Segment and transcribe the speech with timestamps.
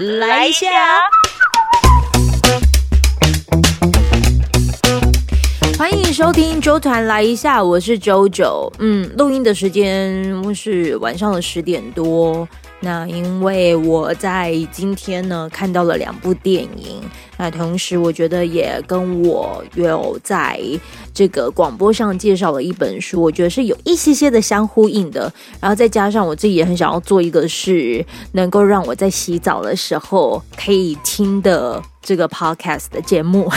[0.00, 0.66] 来一下。
[5.78, 8.72] 欢迎收听周团来一下，我是周九。
[8.78, 12.48] 嗯，录音的时间是晚上的十点多。
[12.80, 17.02] 那因为我在今天呢看到了两部电影，
[17.42, 20.60] 那同时我觉得也跟我有在
[21.14, 25.32] 这个广播上介绍了一本书，我觉得是有一些些的相呼应的。
[25.58, 33.50] 然后再加上我自己也很想要做一个是能够让我在洗澡的时候可以听的这个 podcast 的节目。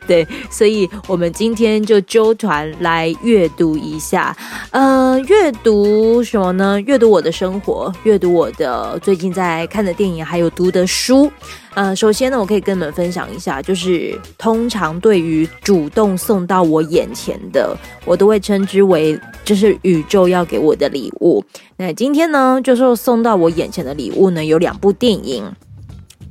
[0.06, 4.36] 对，所以我们今天就纠团来阅读一下，
[4.70, 6.80] 呃，阅读什么呢？
[6.80, 11.30] 阅读我的生活，阅读我的最近在看的电影，还有读的书。
[11.74, 21.44] 呃，首先呢，我可以跟你们分享一下，就是通常对于主动送到我眼前的，我都会称之为就是宇宙要给我的礼物。
[21.76, 25.44] 那今天呢，就是送到我眼前的礼物呢，有两部电影，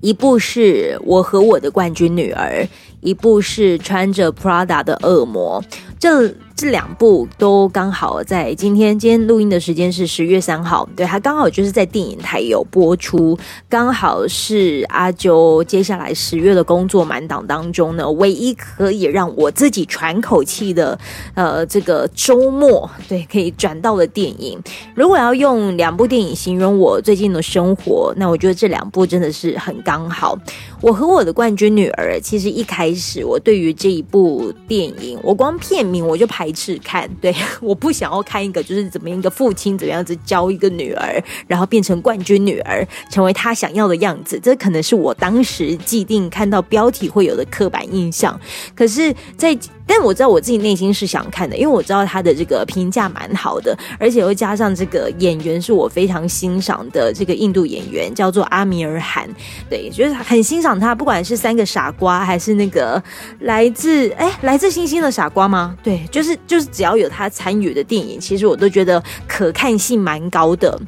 [0.01, 2.67] 一部是我和我的冠军女儿。
[3.01, 5.63] 一部是穿着 Prada 的恶魔，
[5.99, 6.33] 这。
[6.59, 20.99] 这两部都刚好在今天，今天录音的时间是十月三号，对，它刚好就是在电影台有播出，刚好是阿九接下来十月的工作满档当中呢，唯一可以让我自己喘口气的，
[21.33, 24.61] 呃，这个周末，对，可以转到的电影。
[24.93, 30.37] 如果要用两部电影形容我最近的生活，那我觉得这两部真的是很刚好。
[30.81, 36.48] 我和我的冠军女儿，其实一开始我对于这一部电影，我光片名我就排。
[36.49, 44.39] 一次看，对， 我不想要看一个就是怎么样一个父亲怎么样子教一个女儿，然后变成冠军女儿，成为他想要的样子。
[44.41, 48.39] 这可能是我当时既定看到标题会有的刻板印象。
[48.75, 49.57] 可是，在
[49.89, 59.27] 但我知道我自己内心是想看的，因为我知道他的这个评价蛮好的，而且又加上这个演员是我非常欣赏的这个印度演员，叫做阿米尔汗。
[59.67, 63.01] 对，就是很欣赏他，不管是三个傻瓜还是那个
[63.39, 65.75] 来自哎来自星星的傻瓜吗？
[65.81, 70.79] 对，就是就是只要有他参与的电影，其实我都觉得可看性蛮高的。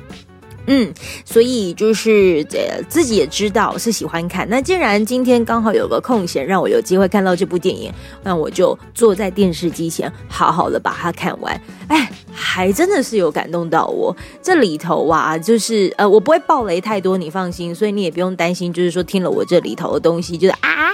[0.67, 0.93] 嗯，
[1.25, 4.47] 所以就是呃自己也知道是喜欢看。
[4.49, 7.91] 那既然今天刚好有个空闲，让我有机会看到这部电影，
[8.23, 11.61] 那我就坐在电视机前，好好的把它看完。
[11.87, 14.15] 哎，还真的是有感动到我。
[14.41, 17.73] 这里头啊，就是呃，我不会爆雷太多，你放心。
[17.73, 20.91] 所以你也不用担心，就是说听了我这里头的东西，就是啊，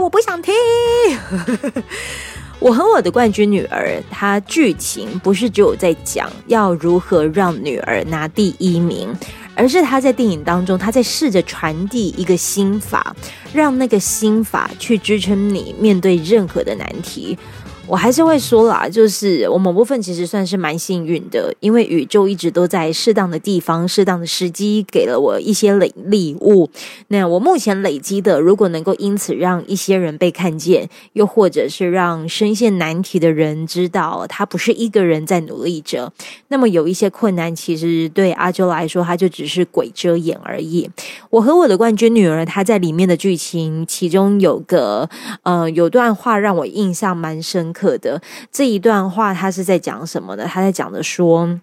[0.00, 0.54] 我不想听。
[2.58, 9.14] 我和我的冠军女儿，她剧情不是只有在讲要如何让女儿拿第一名，
[9.54, 13.14] 而是她在电影当中，她在试着传递一个心法，
[13.52, 17.38] 让那个心法去支撑你面对任何的难题。
[17.88, 26.68] 我还是会说啦，就是我某部分其实算是蛮幸运的，因为宇宙一直都在适当的地方、适当的时机给了我一些礼礼物。
[27.08, 36.12] 那我目前累积的，如果能够因此让一些人被看见，又或者是让深陷难题的人知道他不是一个人在努力着，
[36.48, 40.90] 那么有一些困难，其实对阿周来说，他就只是鬼遮眼而已。
[41.30, 45.08] 我和我的冠军女儿，她在里面的剧情，其中有个
[45.44, 47.72] 呃，有段话让我印象蛮深。
[47.76, 50.46] 可的这一段话，他是在讲什么呢？
[50.46, 51.60] 他在讲的说。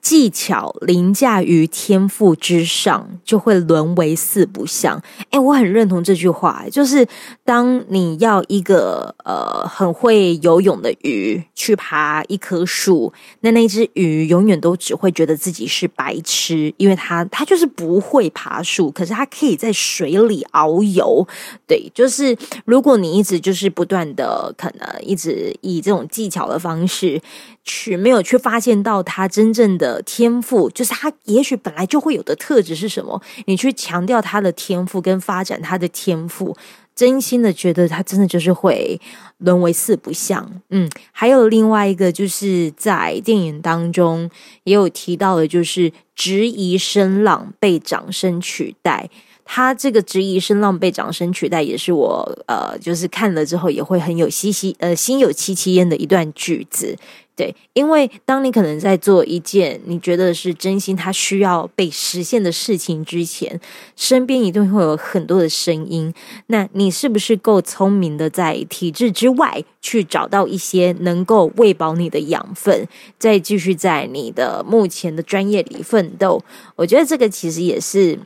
[0.00, 5.02] 技巧凌驾于天赋之上，就会沦为四不像。
[5.30, 7.06] 哎，我很认同这句话，就是
[7.44, 21.26] 当你要一个呃很会游泳的鱼去爬一棵树，那那只鱼永远都只会觉得自己是白痴，因为它它就是不会爬树，可是它可以在水里遨游。
[21.66, 27.20] 对，就是如果你一直就是不断的可能一直以这种技巧的方式。
[27.62, 33.18] 去没有去发现到它真正的天赋，就是他也许本来就会有的特质是什么？
[33.46, 36.54] 你去强调他的天赋跟发展他的天赋，
[36.94, 39.00] 真心的觉得他真的就是会
[39.38, 40.60] 沦为四不像。
[40.68, 44.30] 嗯，还有另外一个就是在电影当中
[44.64, 49.08] 也有提到的，就是质疑声浪被掌声取代。
[49.52, 56.96] 他这个质疑声浪被掌声取代，也是我呃，就是看了之后也会很有嘻嘻呃心有戚戚焉的一段句子。
[57.40, 63.58] 对，因为当你可能在做一件你觉得是真心，它需要被实现的事情之前，
[63.96, 66.12] 身边一定会有很多的声音。
[66.48, 72.86] 那你是不是够聪明的，在体制之外去找到一些能够喂饱你的养分，
[73.18, 76.44] 再继续在你的目前的专业里奋斗？
[76.76, 78.18] 我觉得这个其实也是。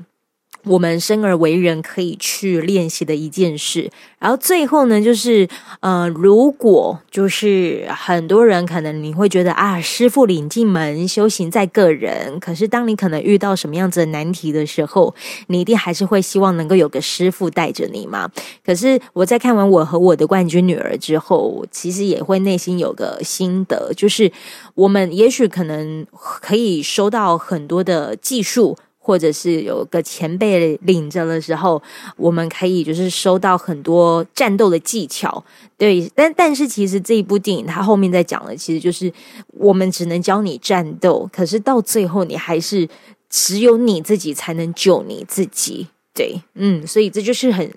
[0.64, 3.90] 我们生而为人可以去练习的一件事。
[4.18, 5.46] 然后最后呢，就是
[5.80, 12.40] 呃，如果就是很多人可能你会觉得啊，师傅领进门，修行在个人。
[12.40, 15.14] 可是当你可能遇到什么样子的难题的时候，
[15.48, 18.30] 你一定还是会希望能够有个师傅带着你嘛。
[18.64, 24.32] 可是我在看完我和我的冠军女儿之后，其实也会内心有个心得，就是
[24.74, 28.78] 我们也许可能可以收到很多的技术。
[29.04, 31.80] 或者是有个前辈领着的时候，
[32.16, 35.44] 我们可以就是收到很多战斗的技巧，
[35.76, 36.10] 对。
[36.14, 39.12] 但但是其实这一部电影它后面在讲的，其实就是
[39.48, 42.88] 我们只能教你战斗，可是到最后你还是
[43.28, 45.88] 只有你自己才能救你自己。
[46.14, 47.70] 对，嗯，所以这就是很。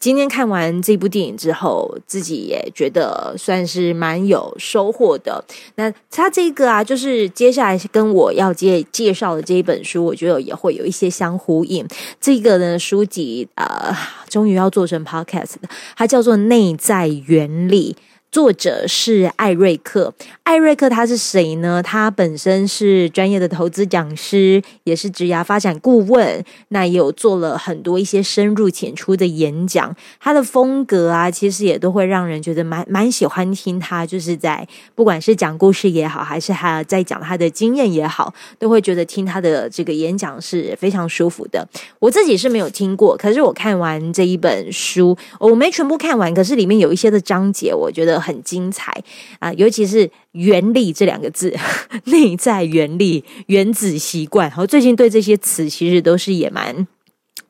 [0.00, 5.44] 今天看完这部电影之后，自己也觉得算是蛮有收获的。
[5.74, 11.86] 那他这个啊，就是接下来跟我要介介绍的这一本书，我觉得也会有一些相呼应。
[12.18, 13.94] 这个呢，书籍啊，
[14.30, 15.56] 终于要做成 podcast，
[15.94, 17.94] 它叫做《内在原理》。
[18.30, 21.82] 作者是艾瑞克，艾瑞克他是谁呢？
[21.82, 29.96] 他本身是专业的投资讲师，也是职涯发展顾问，那也有做了很多一些深入浅出的演讲。
[30.20, 41.68] 他的风格啊，其实也都会让人觉得蛮蛮喜欢听他，就是在不管是讲故事也好，还是他在讲他的经验也好，都会觉得听他的这个演讲是非常舒服的。
[41.98, 48.19] 我自己是没有听过，可是我看完这一本书，我没全部看完，可是里面有一些的章节，我觉得。
[48.20, 48.92] 很精彩
[49.38, 51.56] 啊，尤其是“原理”这两个字，
[52.06, 54.52] 内在原理、原子习惯。
[54.56, 56.86] 我最近对这些词其实都是也蛮，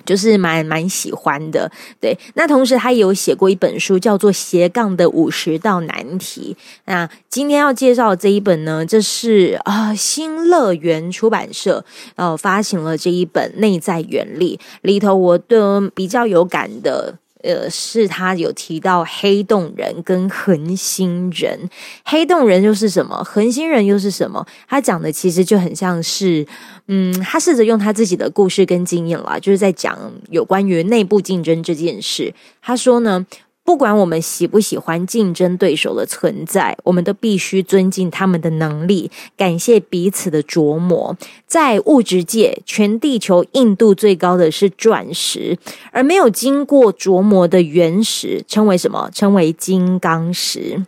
[0.05, 1.71] 就是蛮蛮喜欢的。
[2.01, 6.57] 对，那同时他也有写过一本书，叫做《斜杠的五十道难题》。
[6.87, 11.85] 那今天要介绍这一本呢，这是啊新乐园出版社
[12.17, 17.19] 呃发行了这一本《内在原理》里头，我的比较有感的。
[17.43, 21.69] 呃，是他有提到黑洞人跟恒星人，
[22.05, 23.23] 黑洞人又是什么？
[23.25, 24.47] 恒星人又是什么？
[24.69, 26.47] 他讲的其实就很像是，
[26.89, 29.99] 嗯，他试着用他自己的故事跟经验啦，就是在讲
[30.31, 32.35] 有关于内部竞争这件事。
[32.63, 33.27] 他说呢。
[33.63, 41.17] 不管我们喜不喜欢竞争对手的存在，我们都必须尊敬他们的能力，感谢彼此的琢磨。
[41.47, 45.57] 在物质界，全地球硬度最高的是钻石，
[45.93, 49.09] 而没有经过琢磨的原石称为什么？
[49.15, 50.85] 称为金刚石。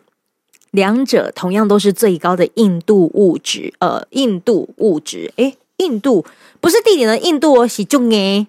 [0.72, 3.74] 两者同样都是最高的硬度物质。
[3.78, 6.24] 呃，硬度物质，诶，硬度
[6.60, 8.46] 不是地点的硬度哦，是重诶。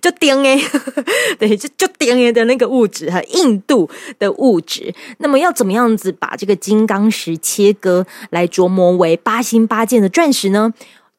[0.00, 0.60] 就丁诶，
[1.38, 4.94] 对，就就丁诶的那个物质和硬度的物质。
[5.18, 10.72] 那么要怎么样子把这个金刚石切割来琢磨为八星八箭的钻石呢？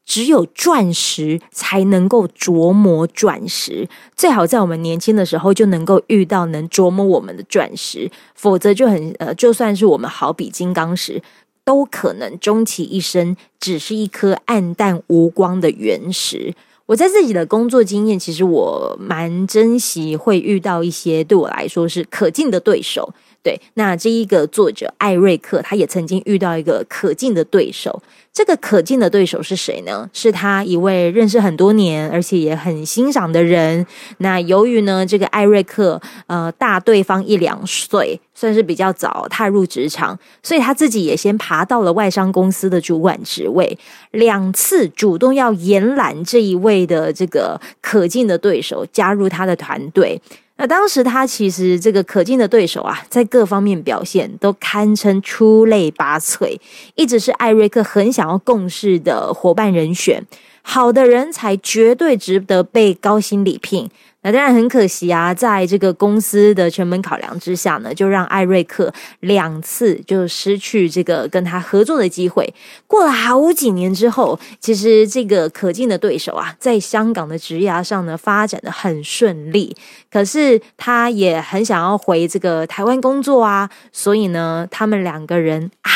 [0.06, 11.22] 只有钻石才能够琢磨钻石，最好在我们年轻的时候就能够遇到能琢磨我们的钻石，否则就很呃，就算是我们好比金刚石，
[11.64, 16.56] 都可能终其一生只是一颗暗淡无光的原石。
[16.90, 23.14] 我在自己的工作经验，其实我蛮珍惜会遇到一些对我来说是可敬的对手。
[23.42, 28.02] 对，那这一个作者艾瑞克，他也曾经遇到一个可敬的对手。
[28.32, 30.10] 这个可敬的对手是谁呢？
[30.14, 33.86] 是他一位认识很多年，而且也很欣赏的人。
[34.20, 43.78] 那由于呢，这个艾瑞克呃大对方一两岁，算是比较早踏入职场，所以他自己也先爬到了外商公司的主管职位，
[44.12, 50.22] 两次主动要延揽这一位的这个可敬的对手加入他的团队。
[50.62, 56.60] 那当时他其实这个可敬的对手啊，在各方面表现都堪称出类拔萃，
[56.96, 60.22] 一直是艾瑞克很想要共事的伙伴人选。
[60.62, 63.90] 好的人才绝对值得被高薪礼聘。
[64.22, 72.54] 那当然很可惜啊，在这个公司的成本考量之下呢，就让艾瑞克两次就失去这个跟他合作的机会。
[72.86, 79.74] 过了好几年之后，其实这个可敬的对手啊，在香港的职涯上呢发展的很顺利，
[80.12, 85.92] 可是他也很想要回这个台湾工作啊，所以呢，他们两个人啊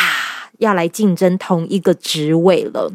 [0.60, 2.94] 要来竞争同一个职位了。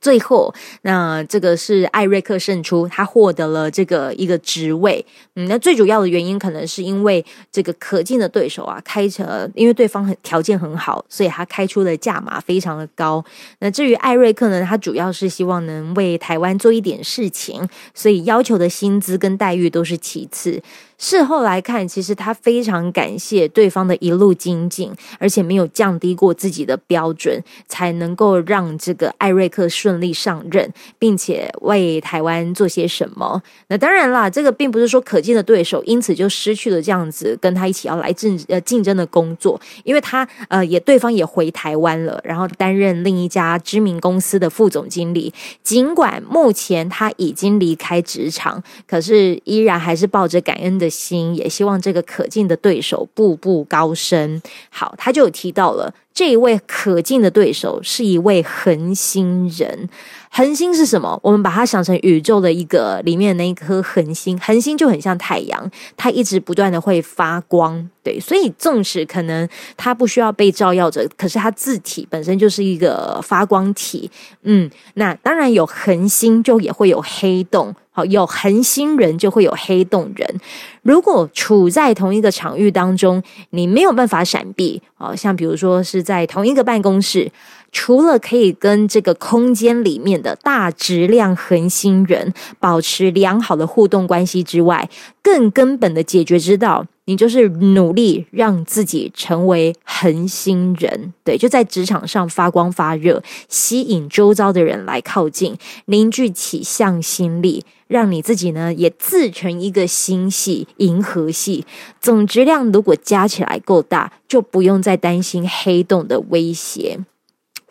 [0.00, 0.52] 最后，
[0.82, 5.04] 那这个是艾瑞克胜出，他获得了这个一个职位。
[5.36, 13.22] 嗯，那最主要的原因可能是因为这个可敬的对手啊，开车，因为对方很条件很好，所以他开出的价码非常的高。
[13.58, 20.62] 那至于艾瑞克呢，他主要是希望能为台湾做一点事情，所以要求的薪资跟待遇都是其次。
[21.02, 33.42] 事后来看，其实他非常感谢对方的一路精进，而且没有降低过自己的标准，才能够让这个艾瑞克顺利上任，并且为台湾做些什么。
[33.68, 45.32] 那当然啦，这个并不是说可敬的对手因此就失去了这样子跟他一起要来竞呃竞争的工作，因为他呃也对方也回台湾了，然后担任另一家知名公司的副总经理。
[45.62, 54.42] 尽管目前他已经离开职场，可是依然还是抱着感恩的心，也希望这个可敬的对手步步高升。
[54.68, 55.94] 好，他就有提到了。
[56.12, 59.88] 这一位可敬的对手是一位恒星人。
[60.30, 61.18] 恒星是什么？
[61.22, 64.38] 我们把它想成宇宙的一个里面那一颗恒星。
[64.38, 67.88] 恒星就很像太阳，它一直不断的会发光。
[68.02, 74.10] 对，所以纵使可能它不需要被照耀着，可是它自体本身就是一个发光体。
[74.42, 77.74] 嗯，那当然有恒星，就也会有黑洞。
[78.06, 80.40] 有恒星人就会有黑洞人。
[80.82, 84.82] 如果处在同一个场域当中，你没有办法闪避。
[84.98, 87.30] 哦像比如说是在同一个办公室。
[87.72, 94.90] 除了可以跟这个空间里面的大质量恒星人保持良好的互动关系之外，
[95.22, 101.12] 更根本的解决之道，你就是努力让自己成为恒星人。
[101.24, 111.66] 对，就在职场上发光发热，吸引周遭的人来靠近，凝聚起向心力，让你自己呢也自成一个星系——银河系。
[112.00, 117.00] 总质量如果加起来够大，就不用再担心黑洞的威胁。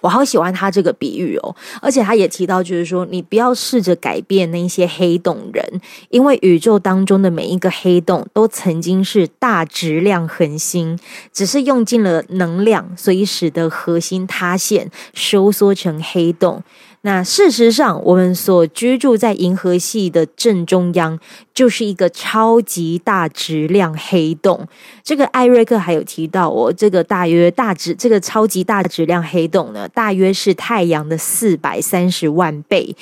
[0.01, 10.97] 我好喜欢他这个比喻哦，而且他也提到，就是说你不要试着改变那些黑洞人，因为宇宙当中的每一个黑洞都曾经是大质量恒星，
[11.33, 16.63] 只是用尽了能量，所以使得核心塌陷，收缩成黑洞。
[17.01, 21.17] 那事实上，我们所居住在银河系的正中央，
[21.53, 24.67] 就是一个超级大质量黑洞。
[25.01, 32.93] 这个艾瑞克还有提到，哦，这个大约大质，这个超级大质量黑洞呢，大约是太阳的四百三十万倍。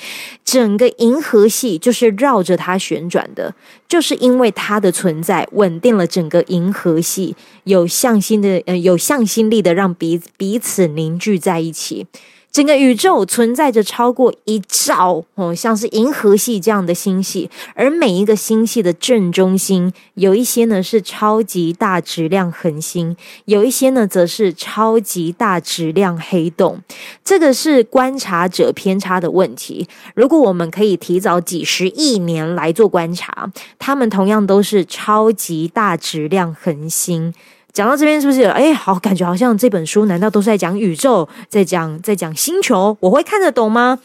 [0.44, 3.52] 整个银河系就是绕着它旋转的，
[3.88, 12.06] 就是因为它的存在，稳定了整个银河系，有向心的，呃，有向心力的，让彼彼此凝聚在一起。
[12.50, 26.82] 整个宇宙存在着超过一兆哦，像是银河系这样的星系，而每一个星系的正中心，有一些呢是超级大质量恒星，有一些呢则是超级大质量黑洞。
[27.22, 29.86] 这个是观察者偏差的问题。
[30.14, 37.32] 如果我们可以提早几十亿年来做观察，它们同样都是超级大质量恒星。
[37.72, 42.96] 讲到这边是不是哎，好感觉好像这本书难道都是在讲宇宙，在讲在讲星球？
[43.00, 43.98] 我会看得懂吗？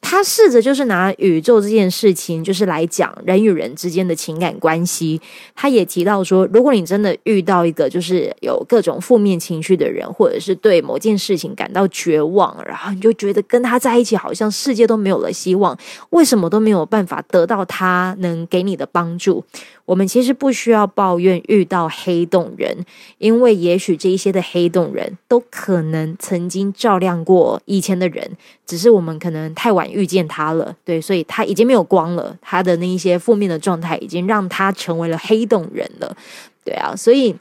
[0.00, 5.20] 他试着就是拿宇宙这件事情，就是来讲人与人之间的情感关系。
[5.56, 15.76] 他也提到说，如果你真的遇到一个就是有各种负面情绪的人，或者是对某件事情感到绝望，然后你就觉得跟他在一起好像世界都没有了希望，
[16.10, 19.44] 为什么都没有办法得到他能给你的帮助？
[19.88, 22.84] 我们其实不需要抱怨遇到黑洞人，
[23.16, 36.14] 因为也许这一些的黑洞人都可能曾经照亮过以前的人，只是我们可能太晚遇见他了，对，所以他已经没有光了，他的那一些负面的状态已经让他成为了黑洞人了，
[36.62, 37.34] 对啊，所以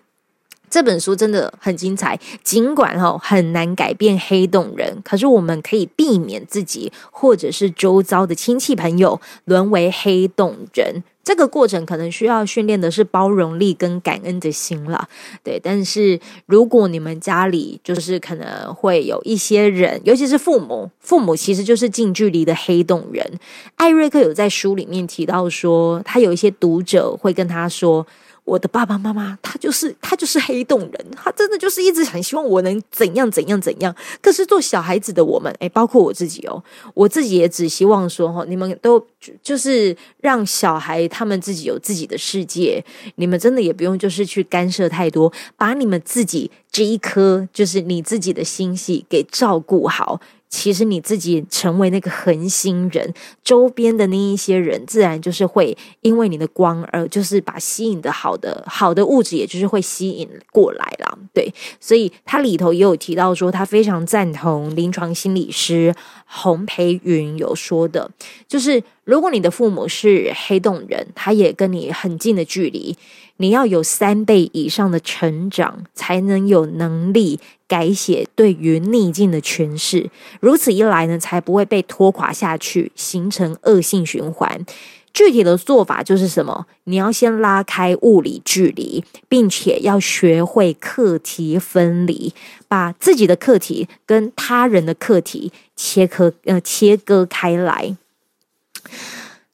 [0.69, 11.03] 这本书真的很精彩，尽管哈很难改变黑洞人，可是我们可以避免自己或者是周遭的亲戚朋友沦为黑洞人。
[11.27, 15.09] 这个过程可能需要训练的是包容力跟感恩的心了，
[15.43, 15.59] 对。
[15.61, 23.29] 但是如果你们家里就是可能会有一些人，尤其是父母，父母其实就是近距离的黑洞人。
[23.75, 28.07] 艾瑞克有在书里面提到说，他有一些读者会跟他说。
[28.47, 33.93] 我的爸爸妈妈，他就是他就是黑洞人，他真的就是一直很希望我能怎样怎样怎样。
[34.21, 36.63] 可是做小孩子的我们，诶，包括我自己哦，
[36.93, 39.05] 我自己也只希望说哈，你们都
[39.43, 42.81] 就是让小孩他们自己有自己的世界，
[43.15, 50.21] 你们真的也不用就是去干涉太多，把你们自己这一颗就是你自己的心系给照顾好。
[50.49, 53.13] 其实你自己成为那个恒星人，
[53.43, 61.17] 周边的那一些人，自然就是会因为你的光而就是把吸引的好的好的物质，也就是会吸引过来了。
[61.33, 65.93] 对，所以他里头也有提到说，他非常赞同临床心理师
[66.25, 68.09] 洪培云有说的，
[68.47, 72.95] 就是如果你的父母是黑洞人，他也跟你很近的距离。
[73.37, 80.09] 你要有三倍以上的成长，才能有能力改写对于逆境的诠释。
[80.39, 84.65] 如此一来呢，才不会被拖垮下去，形成恶性循环。
[85.13, 86.67] 具体的做法就是什么？
[86.83, 92.35] 你要先拉开物理距离，并且要学会课题分离，
[92.67, 97.97] 把自己的课题跟他人的课题切割呃切割开来。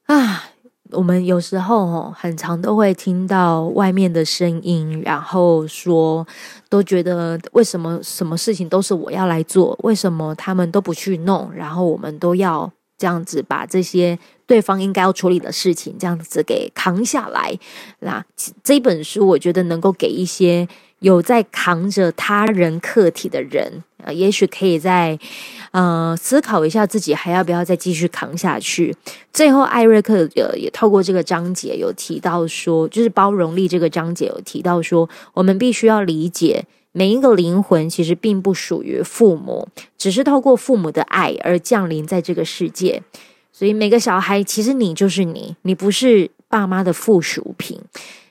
[0.07, 0.49] 啊，
[0.93, 6.25] 我们有时候哦，很常都会听到外面的声音，然后说，
[6.69, 9.77] 都觉得为什么什么事情都是我要来做？
[9.83, 11.51] 为什么他们都不去弄？
[11.53, 17.57] 然后我们都要这样子把这些对方应该要处理的事情这样子给扛下来。
[17.99, 18.23] 那
[18.63, 20.67] 这本书，我觉得能够给一些。
[20.99, 25.17] 有在扛着他人课题的人，呃，也许可以再
[25.71, 28.95] 呃思考一下自己还要不要再继续扛下去。
[29.31, 39.67] 最后，艾瑞克呃也透过这个章节有提到说，就是包容力这个章节有提到说，我们必须要理解每一个灵魂其实并不属于父母，
[39.97, 43.01] 只是透过父母的爱而降临在这个世界。
[43.51, 47.79] 所以每个小孩其实你就是你，你不是爸妈的附属品。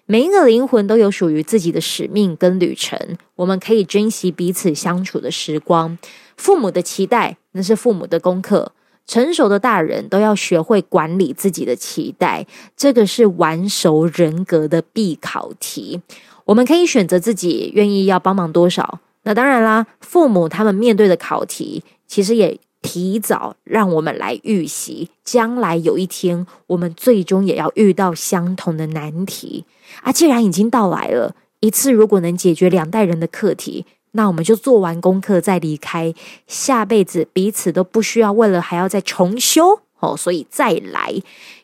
[0.06, 2.98] 每一个灵魂都有属于自己的使命跟旅程，
[3.36, 5.96] 我们可以珍惜彼此相处的时光。
[6.36, 8.72] 父母的期待，那是父母的功课。
[9.06, 16.00] 成熟的大人都要学会管理自己的期待，这个是完熟人格的必考题。
[16.44, 19.00] 我们可以选择自己愿意要帮忙多少。
[19.22, 22.58] 那当然啦，父母他们面对的考题，其实也。
[22.84, 29.64] 提早让我们来预习，将来有一天我们最终也要遇到相同的难题
[30.02, 30.10] 啊！
[30.10, 36.14] 既然已经到来了，一次如果能解决两代人的课题，那我们就做完功课再离开，
[36.46, 41.14] 下辈子彼此都不需要为了还要再重修哦，所以再来。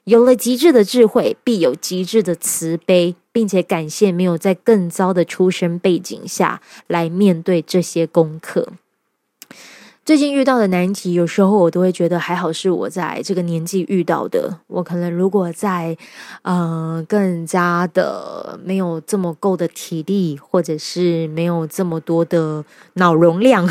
[0.04, 8.72] 有了极致的智慧，必有极致的慈悲，并且感谢没有在更糟的出生背景下来面对这些功课。
[10.08, 14.58] 最近遇到的难题，有时候我都会觉得还好是我在这个年纪遇到的。
[14.66, 15.94] 我可能如果在，
[16.40, 23.68] 呃，更加的没有这么够的体力，或者是没有这么多的脑容量，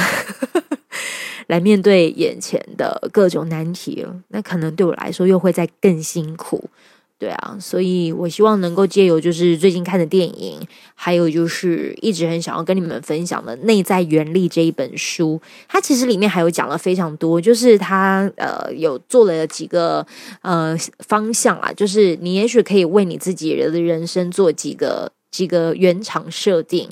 [1.47, 6.69] 来面对眼前的各种难题，那可能对我来说又会再更辛苦。
[7.19, 10.59] 对啊，所以我希望能够借由就是最近看的电影，
[10.93, 20.05] 还有就是一直很想要跟你们分享的《内在原力》这一本书，它其实里面还有讲了非常多，就是它呃有做了几个
[20.43, 26.87] 呃方向啊，就是你也许可以为你自己人的人生做几个几个原厂设定，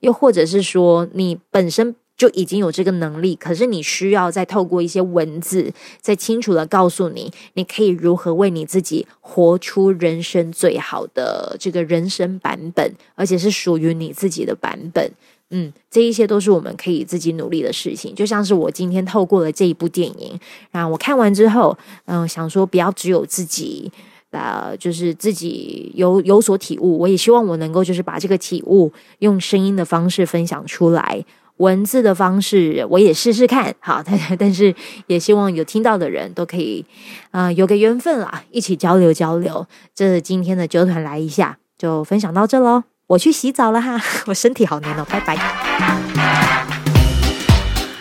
[0.00, 1.96] 又或者是说你本身。
[2.20, 15.10] 就已经有这个能力，可是你需要再透过一些文字，再清楚的告诉你，你可以如何为你自己活出人生最好的这个人生版本，而且是属于你自己的版本。
[15.48, 18.14] 嗯，这一些都是我们可以自己努力的事情。
[18.14, 20.38] 就像是我今天透过了这一部电影，
[20.70, 23.90] 然后我看完之后，嗯，想说不要只有自己，
[24.30, 26.98] 呃，就是自己有有所体悟。
[26.98, 31.24] 我也希望我能够就是把这个体悟用声音的方式分享出来。
[31.60, 34.74] 文字的方式，我也试试看，好，但 但是
[35.06, 36.84] 也希望有听到的人都可以，
[37.30, 39.66] 啊，有个缘分啦，一起交流交流。
[39.94, 42.84] 这今天的酒团来一下，就分享到这喽。
[43.08, 46.39] 我去洗澡了哈， 我身体好黏哦，拜拜。